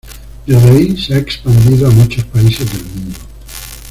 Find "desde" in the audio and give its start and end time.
0.47-0.67